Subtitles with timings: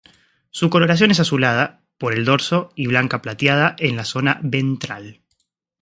[0.49, 5.21] Su coloración es azulada por el dorso y blanca plateada en la zona ventral.